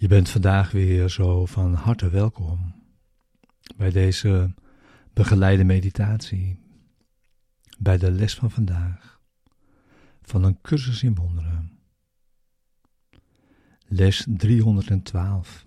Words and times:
Je 0.00 0.08
bent 0.08 0.28
vandaag 0.28 0.70
weer 0.70 1.08
zo 1.08 1.46
van 1.46 1.74
harte 1.74 2.08
welkom 2.08 2.74
bij 3.76 3.90
deze 3.90 4.54
begeleide 5.12 5.64
meditatie, 5.64 6.58
bij 7.78 7.98
de 7.98 8.10
les 8.10 8.34
van 8.34 8.50
vandaag 8.50 9.20
van 10.22 10.44
een 10.44 10.60
cursus 10.60 11.02
in 11.02 11.14
wonderen. 11.14 11.78
Les 13.86 14.26
312. 14.28 15.66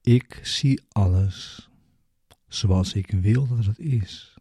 Ik 0.00 0.40
zie 0.42 0.82
alles 0.88 1.68
zoals 2.48 2.92
ik 2.92 3.10
wil 3.10 3.46
dat 3.46 3.64
het 3.64 3.78
is. 3.78 4.36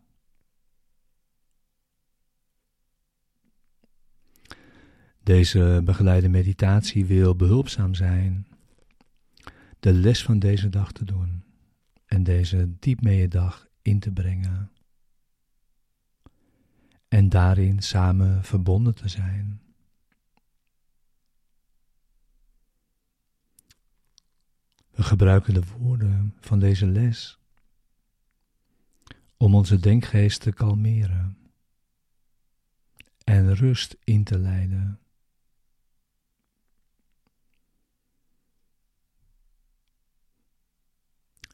Deze 5.28 5.82
begeleide 5.84 6.30
meditatie 6.30 7.06
wil 7.06 7.36
behulpzaam 7.36 7.94
zijn 7.94 8.48
de 9.80 9.94
les 9.94 10.24
van 10.24 10.40
deze 10.40 10.70
dag 10.70 10.92
te 10.92 11.06
doen 11.06 11.44
en 12.06 12.24
deze 12.24 12.80
diep 12.80 13.32
dag 13.32 13.68
in 13.82 14.00
te 14.00 14.12
brengen 14.12 14.72
en 17.08 17.30
daarin 17.30 17.82
samen 17.82 18.44
verbonden 18.44 18.96
te 18.96 19.08
zijn. 19.08 19.62
We 24.90 25.04
gebruiken 25.04 25.54
de 25.54 25.64
woorden 25.78 26.36
van 26.40 26.60
deze 26.60 26.86
les 26.86 27.40
om 29.38 29.56
onze 29.56 29.80
denkgeest 29.80 30.42
te 30.42 30.52
kalmeren 30.52 31.38
en 33.24 33.56
rust 33.56 33.98
in 34.04 34.24
te 34.24 34.40
leiden. 34.40 35.00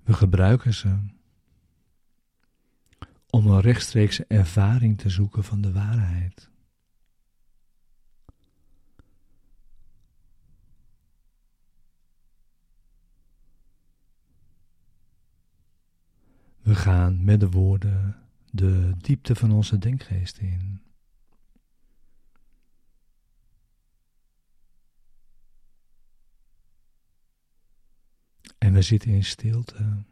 We 0.03 0.13
gebruiken 0.13 0.73
ze 0.73 0.97
om 3.29 3.47
een 3.47 3.61
rechtstreekse 3.61 4.25
ervaring 4.27 4.97
te 4.97 5.09
zoeken 5.09 5.43
van 5.43 5.61
de 5.61 5.71
waarheid. 5.71 6.49
We 16.61 16.75
gaan 16.75 17.23
met 17.23 17.39
de 17.39 17.49
woorden 17.49 18.15
de 18.51 18.91
diepte 18.97 19.35
van 19.35 19.51
onze 19.51 19.77
denkgeest 19.77 20.38
in. 20.38 20.81
We 28.73 28.81
zitten 28.81 29.11
in 29.11 29.23
stilte. 29.23 30.03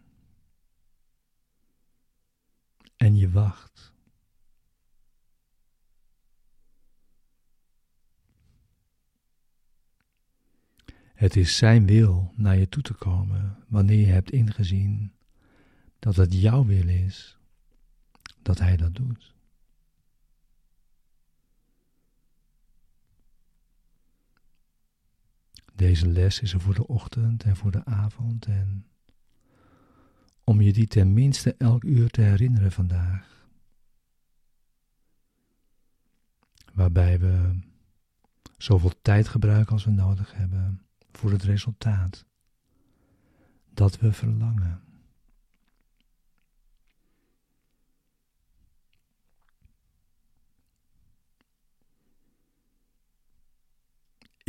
En 2.97 3.17
je 3.17 3.29
wacht. 3.29 3.93
Het 11.13 11.35
is 11.35 11.57
Zijn 11.57 11.85
wil 11.85 12.33
naar 12.35 12.57
je 12.57 12.69
toe 12.69 12.83
te 12.83 12.93
komen 12.93 13.57
wanneer 13.67 13.99
je 13.99 14.05
hebt 14.05 14.31
ingezien 14.31 15.13
dat 15.99 16.15
het 16.15 16.33
jouw 16.33 16.65
wil 16.65 16.87
is 16.87 17.37
dat 18.41 18.59
Hij 18.59 18.77
dat 18.77 18.95
doet. 18.95 19.33
Deze 25.81 26.07
les 26.07 26.39
is 26.39 26.53
er 26.53 26.61
voor 26.61 26.73
de 26.73 26.87
ochtend 26.87 27.43
en 27.43 27.55
voor 27.55 27.71
de 27.71 27.85
avond 27.85 28.45
en 28.45 28.85
om 30.43 30.61
je 30.61 30.73
die 30.73 30.87
tenminste 30.87 31.55
elk 31.57 31.83
uur 31.83 32.09
te 32.09 32.21
herinneren 32.21 32.71
vandaag. 32.71 33.47
Waarbij 36.73 37.19
we 37.19 37.59
zoveel 38.57 38.93
tijd 39.01 39.27
gebruiken 39.27 39.73
als 39.73 39.85
we 39.85 39.91
nodig 39.91 40.33
hebben 40.33 40.81
voor 41.11 41.31
het 41.31 41.43
resultaat 41.43 42.25
dat 43.73 43.99
we 43.99 44.11
verlangen. 44.11 44.81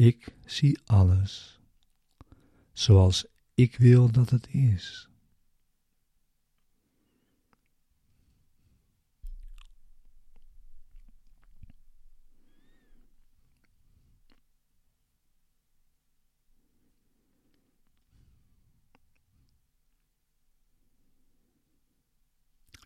Ik 0.03 0.35
zie 0.45 0.81
alles 0.87 1.61
zoals 2.73 3.27
ik 3.55 3.77
wil 3.77 4.13
dat 4.13 4.31
het 4.31 4.49
is. 4.49 5.09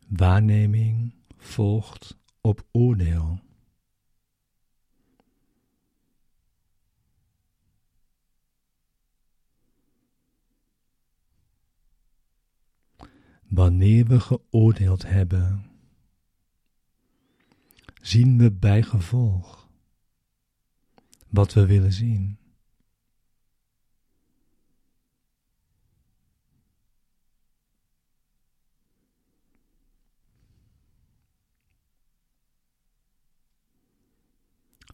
Waarneming 0.08 1.14
volgt 1.36 2.16
op 2.40 2.66
oordeel. 2.70 3.40
Wanneer 13.48 14.06
we 14.06 14.20
geoordeeld 14.20 15.02
hebben, 15.06 15.70
zien 18.02 18.38
we 18.38 18.52
bij 18.52 18.82
gevolg 18.82 19.68
wat 21.28 21.52
we 21.52 21.66
willen 21.66 21.92
zien. 21.92 22.38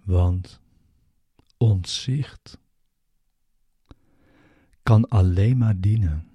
Want 0.03 0.61
ons 1.57 2.03
zicht 2.03 2.59
kan 4.83 5.09
alleen 5.09 5.59
maar 5.59 5.81
dienen 5.81 6.32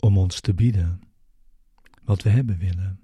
om 0.00 0.18
ons 0.18 0.40
te 0.40 0.54
bieden 0.54 1.00
wat 2.02 2.22
we 2.22 2.30
hebben 2.30 2.58
willen. 2.58 3.00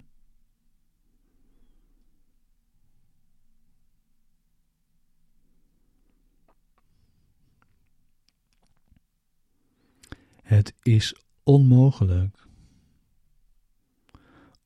Het 10.43 10.75
is 10.83 11.17
onmogelijk 11.43 12.49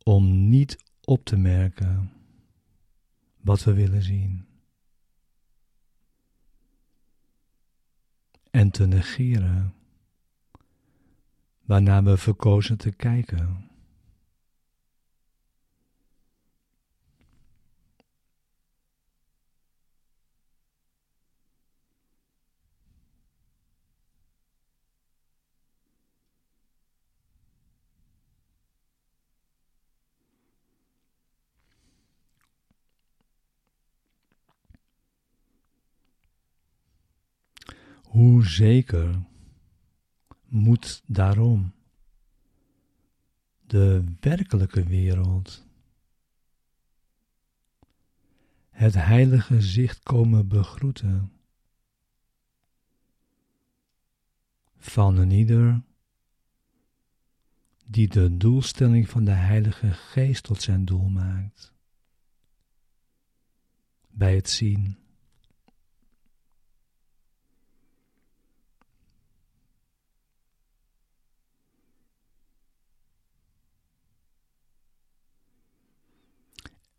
om 0.03 0.49
niet 0.49 0.85
op 1.05 1.25
te 1.25 1.37
merken 1.37 2.13
wat 3.37 3.65
we 3.65 3.73
willen 3.73 4.03
zien 4.03 4.47
en 8.51 8.71
te 8.71 8.87
negeren 8.87 9.75
waarna 11.67 12.03
we 12.03 12.17
verkozen 12.17 12.77
te 12.77 12.93
kijken. 12.93 13.71
Hoe 38.03 38.47
zeker 38.47 39.25
moet 40.57 41.03
daarom 41.07 41.73
de 43.67 44.05
werkelijke 44.21 44.83
wereld 44.85 45.65
het 48.71 48.95
heilige 48.95 49.61
zicht 49.61 50.03
komen 50.03 50.49
begroeten 50.49 51.33
van 54.77 55.17
een 55.17 55.31
die 57.85 58.09
de 58.09 58.37
doelstelling 58.37 59.09
van 59.09 59.25
de 59.25 59.31
Heilige 59.31 59.93
Geest 59.93 60.43
tot 60.43 60.63
zijn 60.63 60.85
doel 60.85 61.09
maakt. 61.09 61.75
bij 64.09 64.35
het 64.35 64.51
zien. 64.51 65.06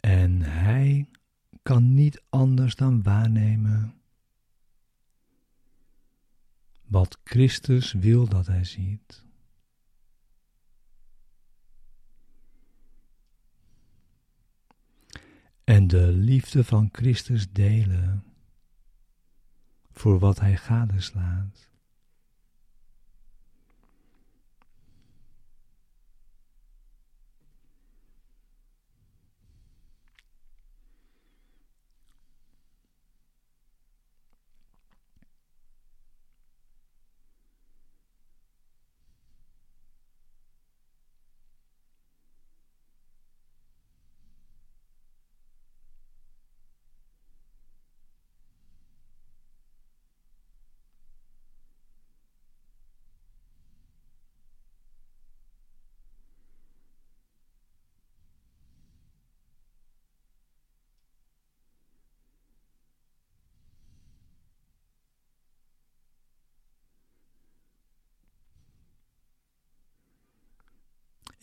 En 0.08 0.42
hij 0.42 1.10
kan 1.62 1.94
niet 1.94 2.24
anders 2.30 2.76
dan 2.76 3.04
waarnemen 3.04 4.02
wat 6.84 7.20
Christus 7.24 7.94
wil 7.94 8.28
dat 8.28 8.48
hij 8.48 8.64
ziet. 8.64 9.26
En 15.64 15.88
de 15.88 16.08
liefde 16.08 16.64
van 16.64 16.90
Christus 16.92 17.52
delen 17.52 18.24
voor 19.92 20.20
wat 20.20 20.40
hij 20.40 20.58
gadeslaat. 20.58 21.70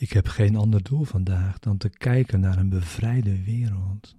Ik 0.05 0.13
heb 0.13 0.27
geen 0.27 0.57
ander 0.57 0.83
doel 0.83 1.05
vandaag 1.05 1.59
dan 1.59 1.77
te 1.77 1.89
kijken 1.89 2.41
naar 2.41 2.59
een 2.59 2.69
bevrijde 2.69 3.43
wereld. 3.43 4.17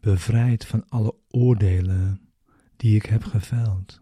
Bevrijd 0.00 0.66
van 0.66 0.88
alle 0.88 1.14
oordelen 1.28 2.30
die 2.76 2.96
ik 2.96 3.06
heb 3.06 3.24
geveld. 3.24 4.00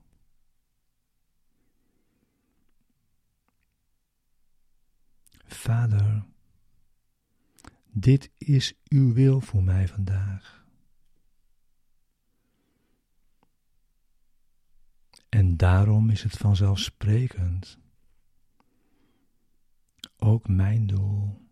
Vader, 5.44 6.24
dit 7.90 8.30
is 8.38 8.74
uw 8.88 9.12
wil 9.12 9.40
voor 9.40 9.62
mij 9.62 9.88
vandaag. 9.88 10.64
En 15.28 15.45
daarom 15.56 16.10
is 16.10 16.22
het 16.22 16.36
vanzelfsprekend. 16.36 17.78
Ook 20.16 20.48
mijn 20.48 20.86
doel 20.86 21.45